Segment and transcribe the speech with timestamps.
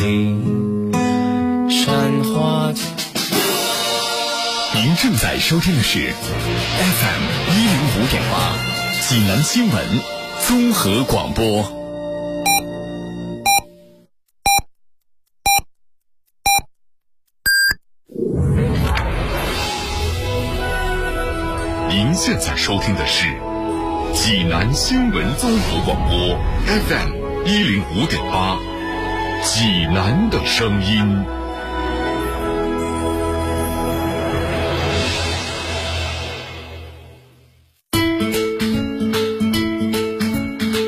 [0.00, 0.08] 山
[2.24, 2.72] 花。
[4.74, 5.98] 您正在收听的是
[6.78, 8.56] FM 一零五点八，
[9.06, 9.84] 济南新闻
[10.46, 11.70] 综合广播。
[21.90, 23.26] 您现在收听的是
[24.14, 26.38] 济南新闻综合广播
[26.88, 28.56] FM 一零五点八，
[29.42, 31.24] 济南的声音。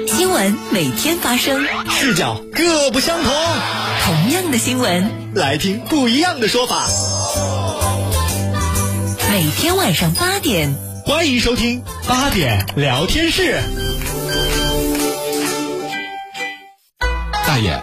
[0.07, 3.33] 新闻每天发生，视角各不相同。
[4.05, 6.87] 同样的新闻，来听不一样的说法。
[9.30, 10.74] 每天晚上八点，
[11.07, 13.60] 欢迎收听八点聊天室。
[17.46, 17.82] 大爷，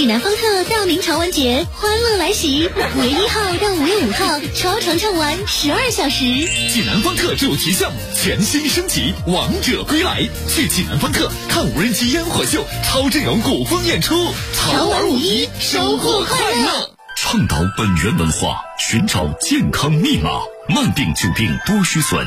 [0.00, 2.70] 济南方特大明朝玩节，欢乐来袭！
[2.96, 6.24] 五月一号到五月五号，超长畅玩十二小时。
[6.70, 10.26] 济南方特主题项目全新升级，王者归来！
[10.48, 14.14] 去济南方特看无人机烟火秀、超阵容古风演出，
[14.54, 16.90] 潮玩五一，收获快乐。
[17.18, 20.30] 倡导本源文化，寻找健康密码，
[20.74, 22.26] 慢病久病多虚损。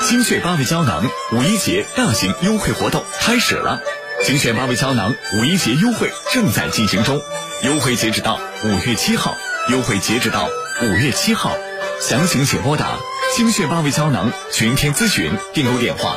[0.00, 3.80] 精血八味胶囊五一节大型优惠活动开始了，
[4.24, 7.20] 精血八味胶囊五一节优惠正在进行中，
[7.64, 9.36] 优惠截止到五月七号，
[9.70, 10.48] 优惠截止到
[10.82, 11.52] 五月七号，
[12.00, 12.98] 详情请拨打
[13.36, 16.16] 精血八味胶囊全天咨询订购电话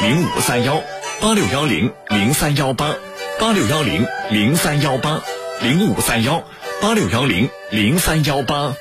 [0.00, 0.82] 零五三幺
[1.20, 2.94] 八六幺零零三幺八
[3.38, 5.20] 八六幺零零三幺八
[5.60, 6.42] 零五三幺
[6.80, 8.74] 八六幺零零三幺八。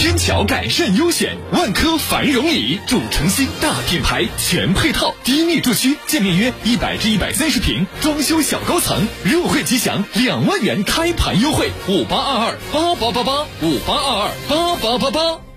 [0.00, 15.49] 天桥改善优选，万科繁荣里，主城新大品牌，全配套，低密住区，建面约一百至一百三十平，装修小高层，入会即享两万元开盘优惠，五八二二八八八八，五八二二八八八八。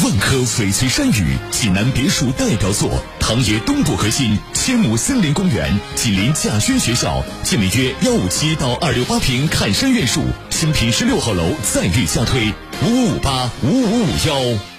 [0.00, 14.71] 万科翡翠山语，济南别墅代表作，唐冶东部核心千亩森林公园，紧邻稼轩学校，建面约幺五七到二六八平看山院墅，新品十六号楼再遇加推，五五五八五五五幺。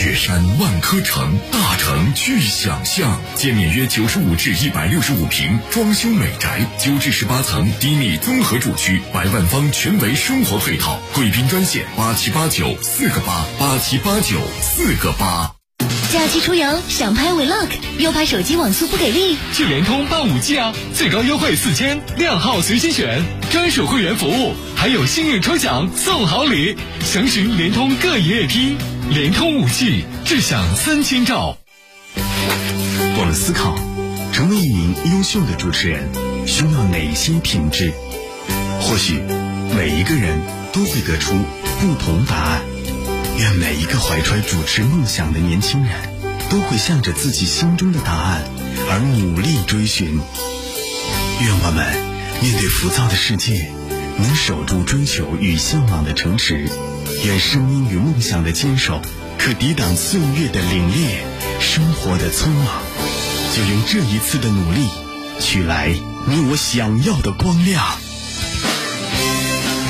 [0.00, 10.98] 雪山万科城，大城具想象，建面约九十五至一百六十五平，装修美宅，九至十八层低密综合住区，百万方全维生活配套。
[11.14, 15.59] 贵宾专线八七八九四个八八七八九四个八。
[16.12, 17.68] 假期出游想拍 vlog，
[17.98, 28.76] 又怕手机网速不给力，去联通办五 G 啊，最高优惠四千，靓号随心选，专属会员服务，还有幸运抽奖送好礼，详询联通各营业厅。
[29.10, 31.58] 联通五 G，智享三千兆。
[32.14, 33.76] 我们思考，
[34.32, 36.08] 成为一名优秀的主持人
[36.46, 37.92] 需要哪些品质？
[38.80, 39.20] 或许
[39.76, 40.40] 每一个人
[40.72, 41.34] 都会得出
[41.80, 42.69] 不同答案。
[43.40, 45.94] 愿每一个怀揣主持梦想的年轻人，
[46.50, 48.44] 都会向着自己心中的答案
[48.90, 50.20] 而努力追寻。
[51.40, 51.86] 愿我们
[52.42, 53.72] 面对浮躁的世界，
[54.18, 56.68] 能守住追求与向往的城池。
[57.24, 59.00] 愿声音与梦想的坚守，
[59.38, 61.08] 可抵挡岁月的凛冽，
[61.60, 62.82] 生活的匆忙。
[63.56, 64.86] 就用这一次的努力，
[65.40, 65.88] 取来
[66.26, 67.86] 你我想要的光亮。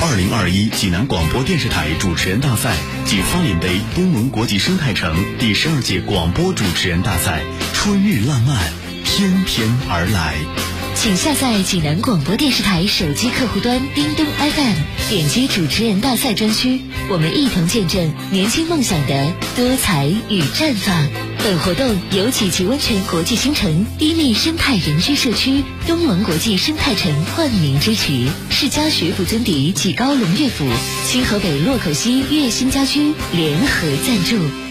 [0.03, 2.75] 二零二一济南广播电视台主持人大赛
[3.05, 8.57] 暨方林杯东盟国际生态城第十二届广播主持人大赛春日浪漫，
[9.05, 10.80] 翩翩而来。
[10.95, 21.09] 请下载济南广播电视台手机客户端叮咚 FM，点击主持人大赛专区，我们一同见证年轻梦想的多彩与绽放。
[21.43, 30.67] 本活动由济济温泉国际新城低密生态人居社区东盟国际生态城冠名支持，世家学府尊邸济高龙悦府、
[31.07, 34.70] 清河北洛口西悦新家居联合赞助。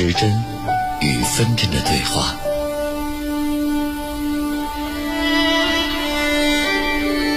[0.00, 0.30] 时针
[1.00, 2.32] 与分针的对话，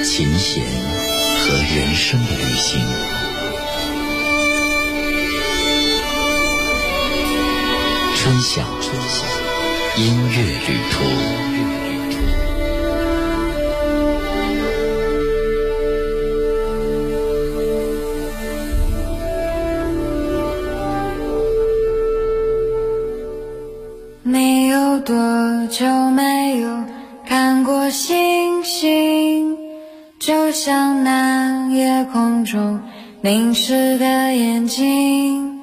[0.05, 0.63] 琴弦
[1.39, 2.79] 和人生的旅行，
[8.15, 8.61] 春晓
[9.97, 11.90] 音乐旅途。
[25.71, 26.83] 久没有
[27.25, 29.57] 看过星星？
[30.19, 32.81] 就像那夜空中
[33.21, 35.62] 凝视的眼睛，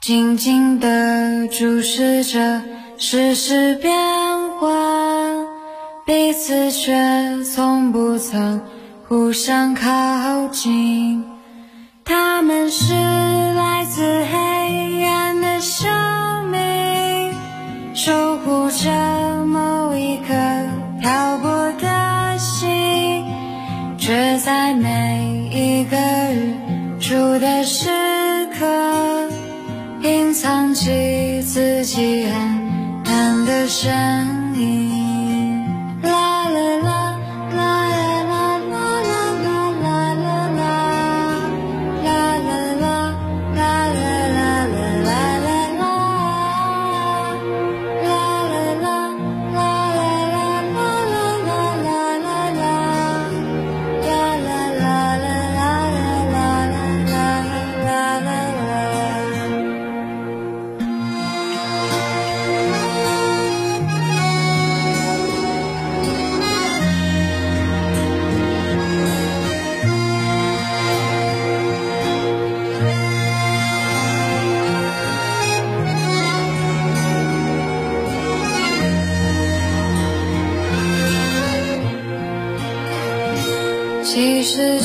[0.00, 2.62] 静静地注视着
[2.96, 3.92] 世事变
[4.60, 4.70] 幻，
[6.06, 8.60] 彼此却从不曾
[9.08, 11.24] 互相靠近。
[12.04, 12.94] 他们是
[33.82, 34.29] 真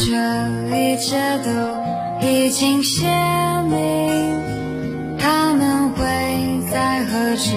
[0.08, 0.12] 这
[0.78, 1.50] 一切都
[2.22, 3.08] 已经写
[3.68, 6.06] 明，他们会
[6.72, 7.56] 在何时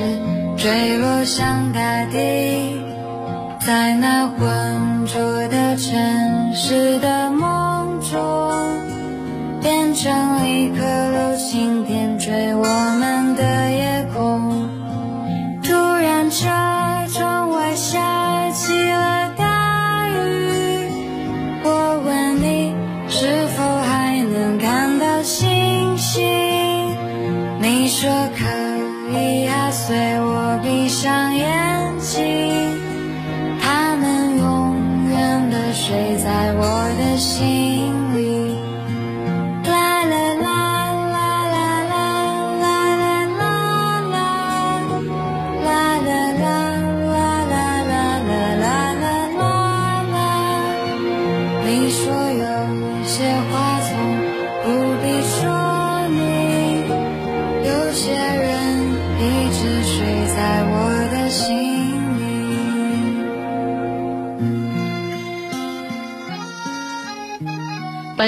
[0.57, 2.81] 坠落向大地，
[3.61, 8.19] 在那浑浊的城市的梦中，
[9.61, 11.08] 变成一颗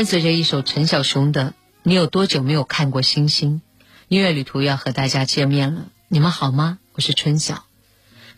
[0.00, 1.50] 伴随着一首陈小熊的
[1.82, 3.60] 《你有多久没有看过星星》，
[4.08, 5.88] 音乐旅途要和大家见面了。
[6.08, 6.78] 你们好吗？
[6.94, 7.66] 我是春晓。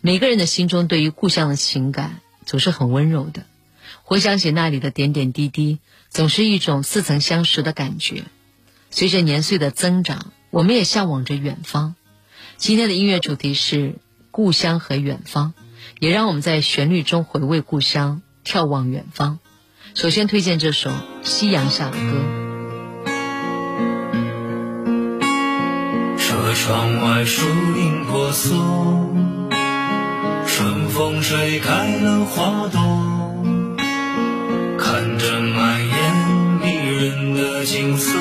[0.00, 3.46] 每个人的心中对于故乡的情感总是很温柔的，
[4.02, 5.78] 回想起那里的点点滴滴，
[6.10, 8.24] 总是一种似曾相识的感觉。
[8.90, 11.94] 随着年岁的增长，我们也向往着远方。
[12.56, 14.00] 今天的音乐主题是
[14.32, 15.54] 故乡和远方，
[16.00, 19.38] 也让我们在旋律中回味故乡，眺望远方。
[19.94, 20.90] 首先推荐这首
[21.22, 21.98] 《夕阳下的歌》。
[26.16, 27.46] 车窗外树
[27.76, 29.14] 影婆娑，
[30.46, 32.80] 春风吹开了花朵，
[34.78, 36.16] 看着满眼
[36.62, 38.18] 迷人的景色，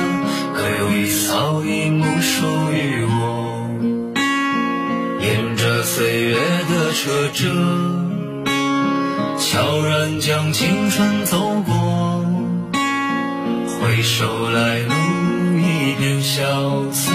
[0.53, 3.69] 可有一草一木属于我？
[5.21, 7.47] 沿着岁月的车辙，
[9.41, 12.23] 悄然将青春走过，
[13.79, 14.93] 回首来路
[15.57, 16.43] 一片萧
[16.91, 17.11] 瑟。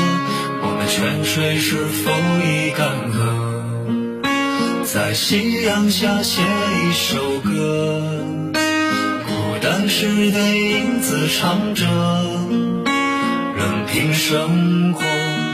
[0.60, 2.10] 我们泉水是否
[2.44, 4.84] 已干涸？
[4.84, 8.02] 在夕阳下写一首歌，
[9.24, 11.86] 孤单时的影子唱着，
[13.56, 15.00] 任凭生活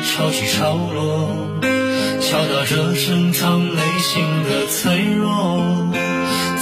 [0.06, 1.60] 潮起潮落，
[2.18, 5.92] 敲打着深藏内心的脆弱。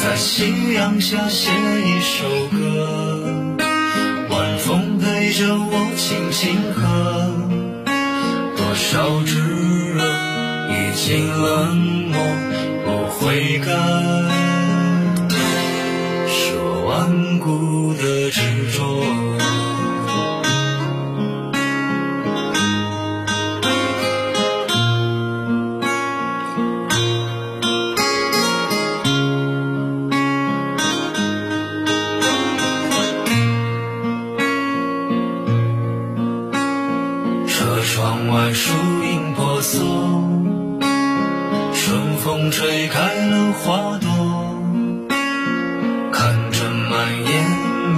[0.03, 2.25] 在夕阳下写一首
[2.57, 3.29] 歌，
[4.31, 6.81] 晚风陪着我轻轻和。
[8.57, 9.39] 多少炙
[9.93, 10.03] 热
[10.71, 11.77] 已经冷
[12.09, 12.17] 漠，
[12.87, 13.67] 不悔改，
[16.27, 18.03] 是我顽固的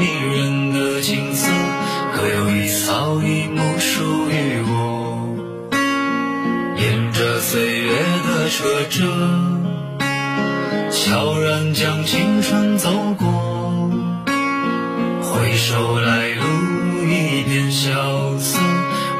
[0.03, 1.47] 迷人的景色，
[2.13, 5.39] 可有一草一木属于我？
[6.77, 7.93] 沿着岁月
[8.27, 9.07] 的车辙，
[10.91, 13.93] 悄然将青春走过。
[15.23, 16.43] 回首来路
[17.07, 17.93] 一片萧
[18.39, 18.59] 瑟，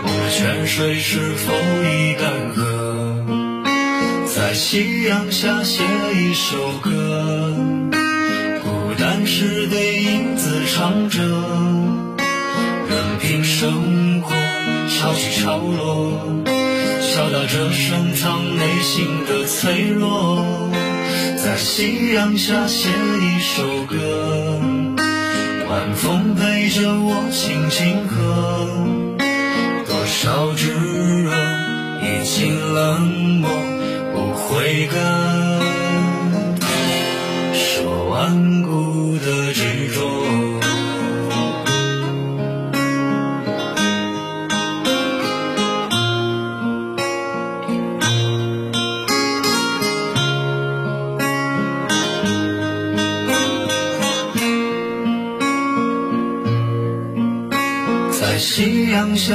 [0.03, 1.53] 我的泉水是否
[1.85, 4.35] 已干涸？
[4.35, 7.81] 在夕阳下写一首歌。
[9.35, 11.23] 是对影子唱着，
[12.87, 14.31] 任凭生活
[14.91, 16.45] 潮起潮落，
[17.01, 20.45] 敲打着深藏内心的脆弱。
[21.43, 24.61] 在夕阳下写一首歌，
[25.71, 28.69] 晚风陪着我轻轻和，
[29.87, 31.33] 多少炙热
[32.03, 33.01] 已经冷
[33.41, 33.52] 漠。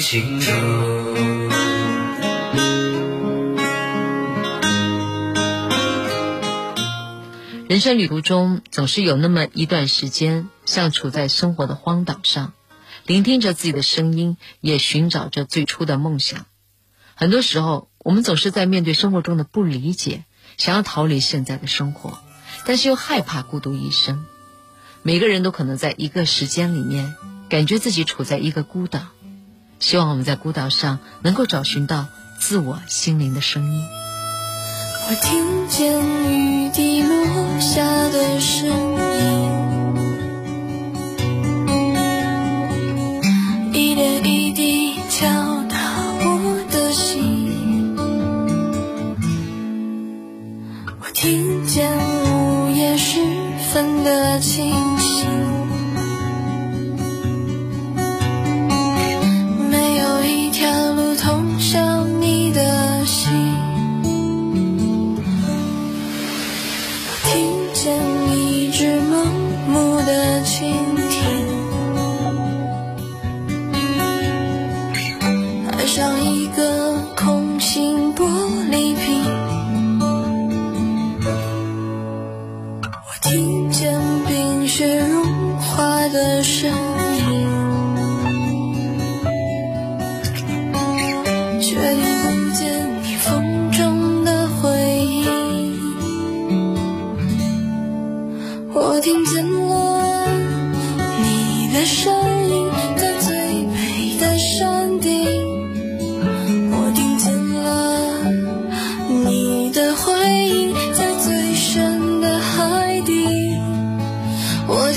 [0.00, 0.50] 清澈。
[7.68, 12.52] 人生旅途中，总是有那么一段时间，像处在生活的荒岛上，
[13.06, 16.46] 聆听着自己的声音，也寻找着最初的梦想。
[17.14, 20.24] 很多时候，我们总是在面对生活中的不理解，
[20.56, 22.18] 想要逃离现在的生活，
[22.64, 24.24] 但是又害怕孤独一生。
[25.02, 27.14] 每个人都可能在一个时间里面，
[27.48, 29.00] 感觉自己处在一个孤岛。
[29.80, 32.06] 希望我们在孤岛上能够找寻到
[32.38, 33.82] 自我心灵的声音。
[35.08, 37.26] 我听见雨滴落
[37.58, 39.90] 下的声音，
[43.72, 45.26] 一点一滴敲
[45.68, 45.76] 打
[46.20, 47.96] 我的心。
[51.00, 53.18] 我听见午夜时
[53.72, 54.89] 分的清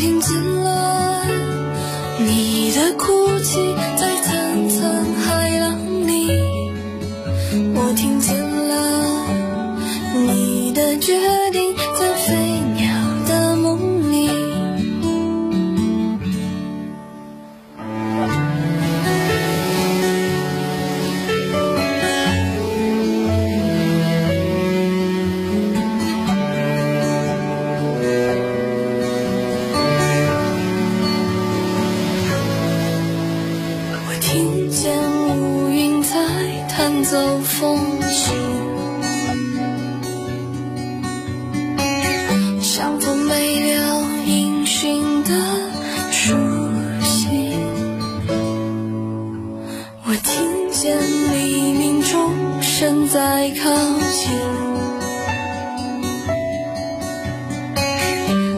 [0.04, 1.24] 听见了
[2.20, 6.28] 你的哭泣，在层层海浪里，
[7.74, 9.26] 我听见了
[10.14, 11.43] 你的绝。
[54.14, 54.30] 靠近，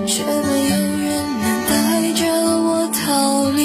[0.06, 1.08] 却没有人
[1.40, 1.72] 能带
[2.12, 2.20] 着
[2.60, 3.62] 我逃离。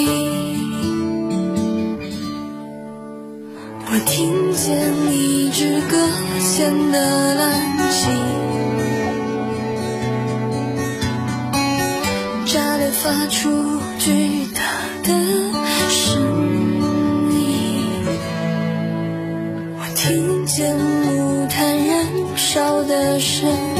[3.87, 4.63] 我听见
[5.11, 5.97] 一支搁
[6.39, 7.43] 浅的蓝
[7.91, 8.07] 旗。
[12.45, 13.49] 炸裂发出
[13.99, 14.40] 巨
[22.53, 23.70] 笑的是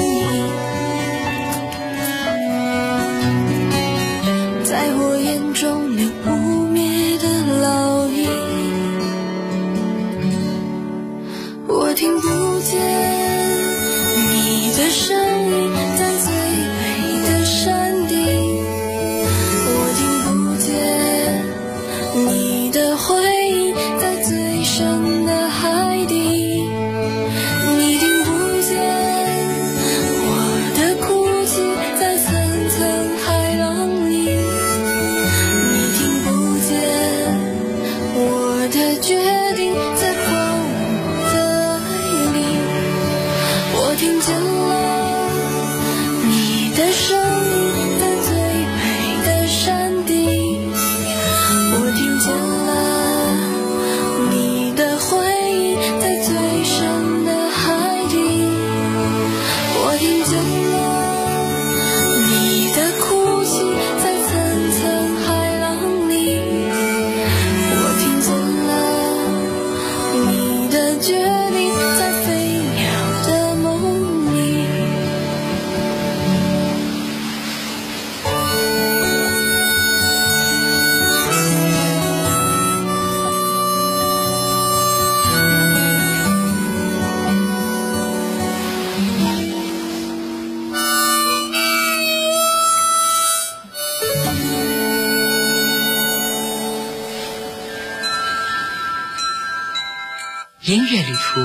[100.72, 101.42] 音乐旅途，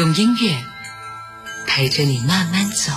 [0.00, 0.64] 用音乐
[1.64, 2.92] 陪着你慢慢走。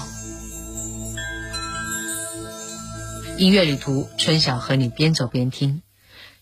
[3.37, 5.83] 音乐旅途，春晓和你边走边听。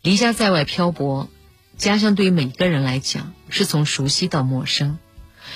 [0.02, 1.28] 离家在外漂泊，
[1.78, 4.97] 家乡对于每个人来讲，是从熟悉到陌生，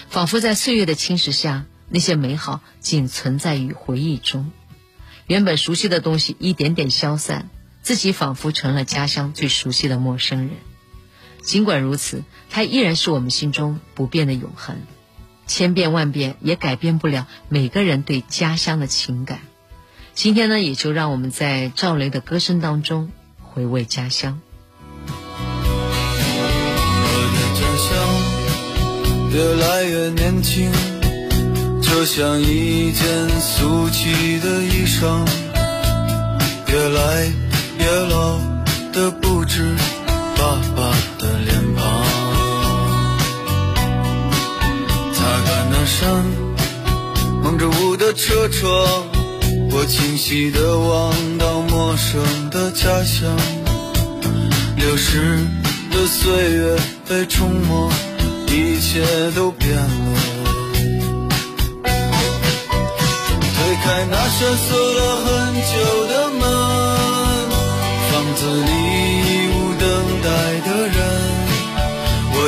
[0.09, 4.51] 仿佛在岁月的侵蚀下，那些美好仅存在于回忆中。
[5.25, 7.49] 原本熟悉的东西一点点消散，
[7.81, 10.49] 自己仿佛成了家乡最熟悉的陌生人。
[11.43, 14.77] 尽管如此，它依然是我们心中不变的永恒，
[15.47, 19.39] 千变万变也改变不了每个人对家乡的情感。
[20.13, 24.39] 今天呢，也就让我们在赵雷的歌声当中回味家乡。
[27.03, 27.89] 我的家乡
[29.31, 30.71] 越来越年轻，
[31.81, 35.25] 就像一件俗气的衣裳，
[36.67, 37.31] 越来
[37.79, 38.37] 越老
[38.93, 39.73] 的不止
[40.51, 41.81] 爸爸的脸庞。
[45.13, 45.99] 擦干那扇
[47.41, 48.69] 蒙着雾的车窗，
[49.71, 53.33] 我清晰地望到陌生的家乡。
[54.75, 55.39] 流逝
[55.89, 56.75] 的岁月
[57.07, 57.89] 被冲没，
[58.47, 60.19] 一切都变了。
[63.53, 65.71] 推开那扇锁了很久
[66.09, 66.41] 的门，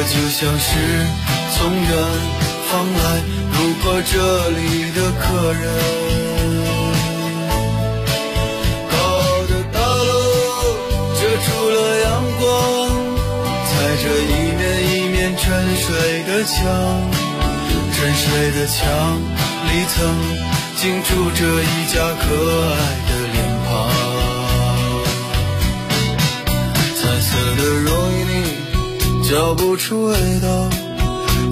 [0.06, 0.70] 就像是
[1.56, 1.88] 从远
[2.70, 3.04] 方来
[3.54, 4.13] 路过这
[4.50, 4.60] 里
[4.92, 5.63] 的客人。
[8.92, 8.94] 高
[9.48, 10.12] 的大楼
[11.16, 12.06] 遮住了阳
[12.39, 12.44] 光，
[13.66, 13.72] 踩
[14.04, 14.62] 着一面
[14.92, 15.44] 一面沉
[15.78, 15.86] 睡
[16.28, 16.52] 的墙，
[17.94, 18.82] 沉睡的墙
[19.70, 19.96] 里曾
[20.76, 22.24] 经住着一家可
[22.72, 22.76] 爱
[23.08, 23.36] 的脸
[23.66, 23.72] 庞。
[26.96, 28.22] 彩色的容易
[29.34, 30.69] 找，不出味道，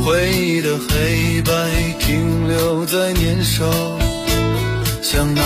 [0.06, 1.52] 回忆的黑白
[1.98, 2.48] 停。
[2.48, 3.66] 留在年少，
[5.02, 5.42] 像那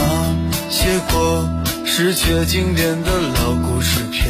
[0.70, 1.48] 些过
[1.86, 4.28] 时却经典的老故事片。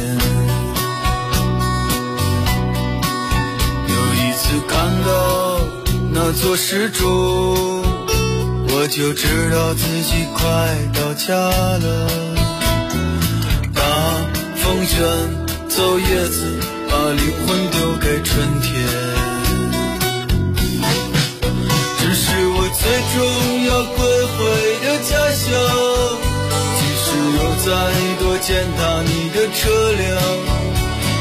[3.88, 5.58] 有一次看到
[6.12, 7.04] 那座石柱，
[8.68, 12.06] 我就知道自己快到家了。
[13.74, 13.82] 大
[14.54, 14.96] 风卷
[15.68, 16.60] 走叶子，
[17.06, 18.66] 把灵魂丢给春天。
[22.00, 22.82] 这是我最
[23.14, 23.16] 终
[23.64, 24.02] 要归
[24.34, 24.38] 回
[24.82, 25.46] 的家乡，
[26.74, 27.06] 即使
[27.38, 27.70] 有再
[28.18, 30.04] 多践踏你的车辆，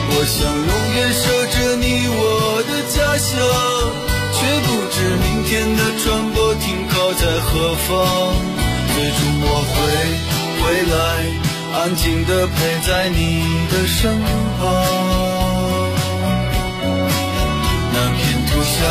[0.10, 2.18] 我想永远守着你我
[2.66, 3.30] 的家乡，
[4.34, 7.94] 却不知明天的船舶停靠在何方。
[8.96, 9.78] 最终我会
[10.64, 10.98] 回来，
[11.78, 13.22] 安静地陪在你
[13.70, 14.20] 的身
[14.58, 15.55] 旁。
[18.78, 18.84] 下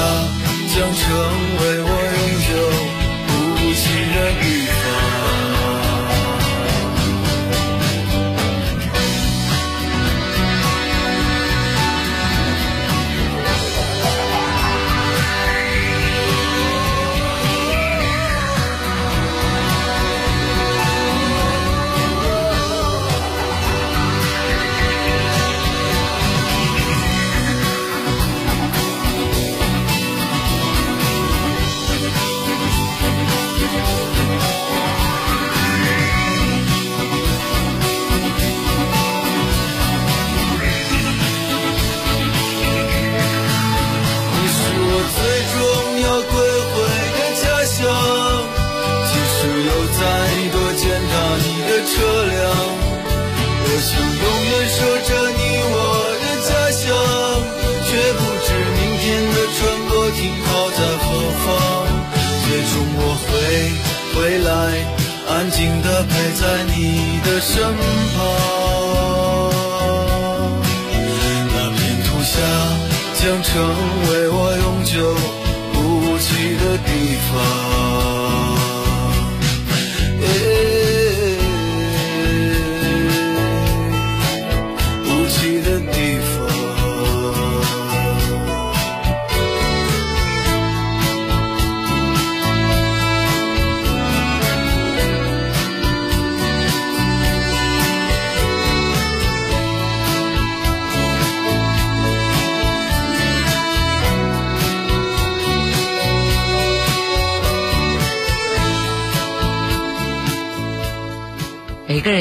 [0.75, 1.13] 将成
[1.59, 2.14] 为我。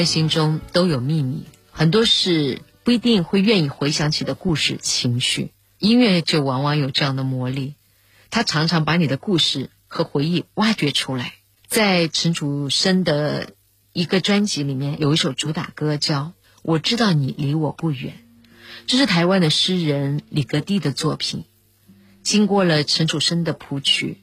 [0.04, 5.52] 心中都有秘密，很多是不一定会愿意回想起的故事、情绪。
[5.78, 7.74] 音乐就往往有这样的魔力，
[8.30, 11.34] 它常常把你的故事和回忆挖掘出来。
[11.66, 13.50] 在陈楚生的
[13.92, 16.20] 一个专辑里面，有一首主打歌叫
[16.62, 18.14] 《我知道你离我不远》，
[18.86, 21.44] 这是台湾的诗人李格弟的作品。
[22.22, 24.22] 经过了陈楚生的谱曲，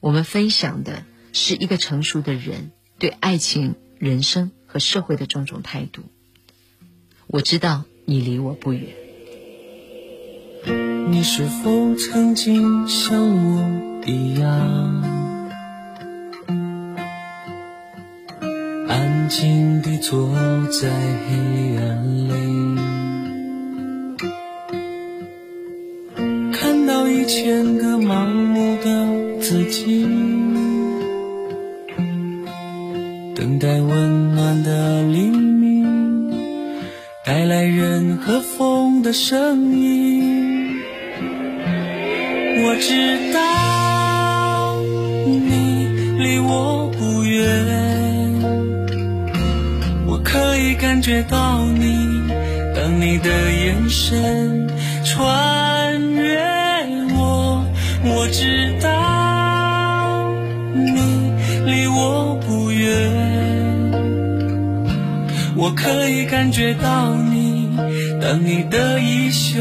[0.00, 4.50] 我们分享的是一个成熟的人对爱情、人生。
[4.68, 6.02] 和社会的种种态度，
[7.26, 8.82] 我知道你离我不远。
[11.10, 13.62] 你是否曾经像我
[14.06, 15.02] 一样，
[18.86, 20.30] 安静地坐
[20.66, 22.78] 在黑暗里，
[26.52, 30.06] 看到一千个盲目的自己？
[33.34, 34.27] 等待温
[34.62, 36.30] 的黎明，
[37.24, 40.76] 带来人和风的声音。
[42.60, 44.80] 我知道
[45.26, 47.46] 你离我不远，
[50.06, 52.20] 我可以感觉到你，
[52.74, 54.68] 当你的眼神
[55.04, 56.38] 穿越
[57.16, 57.64] 我，
[58.04, 60.32] 我知道
[60.74, 61.32] 你
[61.64, 63.67] 离我不远。
[65.60, 67.68] 我可以感觉到你，
[68.22, 69.60] 当你的衣袖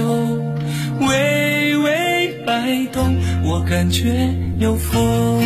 [0.99, 4.29] 微微摆动，我感觉
[4.59, 5.41] 有风。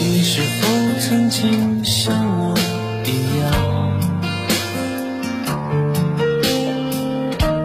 [0.00, 0.68] 你是否
[1.00, 2.54] 曾经像我
[3.04, 3.08] 一
[3.40, 3.44] 样，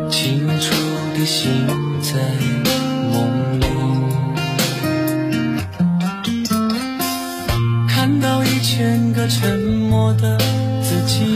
[0.09, 0.73] 清楚
[1.13, 1.51] 的心
[9.29, 10.37] 沉默的
[10.81, 11.35] 自己。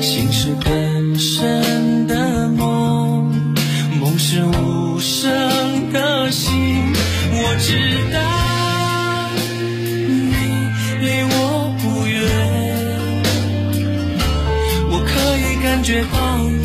[0.00, 3.30] 心是更深的梦，
[4.00, 5.30] 梦是无声
[5.92, 6.50] 的心。
[7.34, 7.76] 我知
[8.12, 8.18] 道
[10.08, 10.10] 你
[11.04, 12.20] 离我不远，
[14.90, 16.64] 我可以感觉到你，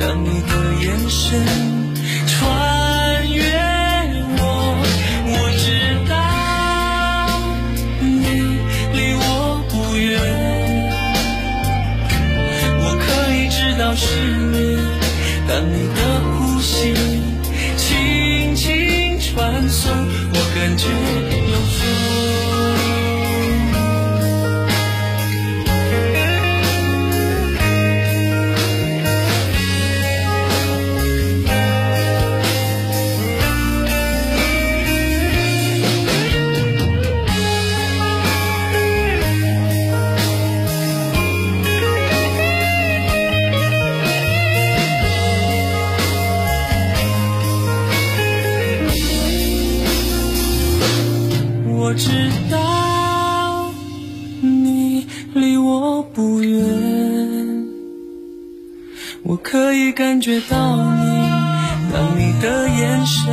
[0.00, 1.40] 当你的眼神
[2.26, 2.73] 穿。
[15.46, 16.94] 当你的呼吸
[17.76, 19.92] 轻轻传送，
[20.32, 21.43] 我感觉。
[51.86, 52.08] 我知
[52.50, 53.70] 道
[54.40, 56.64] 你离我不远，
[59.22, 61.04] 我可以感觉到你，
[61.92, 63.30] 当你的眼神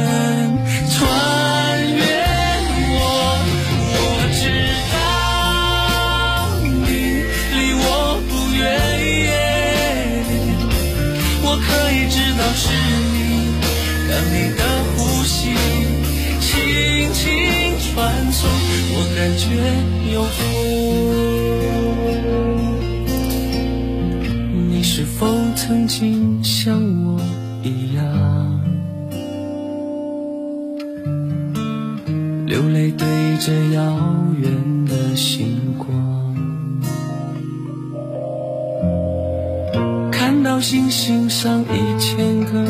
[18.47, 19.45] 我感觉
[20.13, 20.39] 有风。
[24.69, 27.19] 你是否曾经像我
[27.63, 28.01] 一样，
[32.47, 33.07] 流泪对
[33.39, 33.97] 着遥
[34.39, 34.51] 远
[34.85, 35.89] 的星光，
[40.11, 42.65] 看到星星上一千个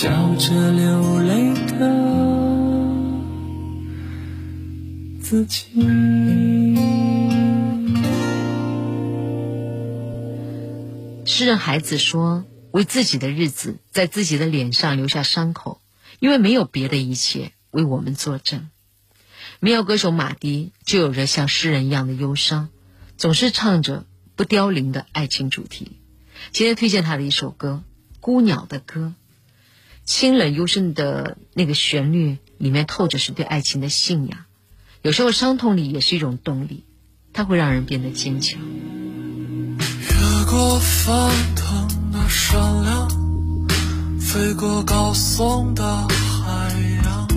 [0.00, 1.90] 笑着流泪的
[5.20, 5.66] 自己。
[11.26, 15.80] 诗人孩子说：“为自己的日子，在自己的脸上留下伤口，
[16.20, 18.68] 因为没有别的一切为我们作证。”
[19.58, 22.68] 民谣歌手马迪就有着像诗人一样的忧伤，
[23.16, 24.06] 总是唱着
[24.36, 25.98] 不凋零的爱情主题。
[26.52, 27.82] 今天推荐他的一首歌
[28.20, 29.12] 《孤鸟的歌》，
[30.08, 34.38] 清冷幽深的那个旋律里面透着是对爱情的信仰。
[35.02, 36.86] 有时候伤痛里也是一种动力，
[37.34, 38.58] 它会让人变得坚强。
[38.58, 43.68] 越过翻腾的山梁，
[44.18, 46.72] 飞过高耸的海
[47.04, 47.28] 洋，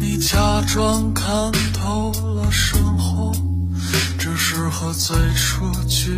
[0.00, 3.30] 你假装看透了生活，
[4.18, 6.12] 只适合最初聚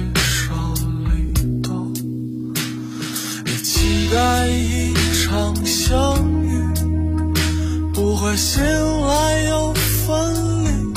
[4.12, 6.62] 待一场相遇，
[7.92, 10.94] 不会醒来又分离。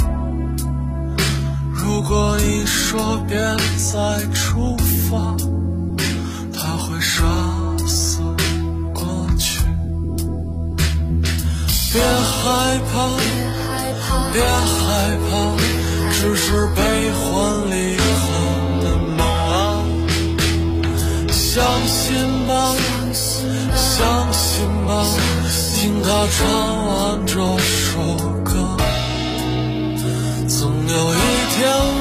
[1.74, 3.38] 如果你说别
[3.78, 4.76] 再出
[5.10, 5.36] 发，
[6.54, 7.24] 他会杀
[7.86, 8.20] 死
[8.93, 9.62] 过去。
[11.93, 13.10] 别害怕，
[14.34, 15.56] 别害怕，
[16.12, 17.66] 只是悲欢
[26.10, 28.00] 他唱完这首
[28.41, 28.78] 歌。
[30.48, 31.20] 总有一
[31.52, 31.96] 天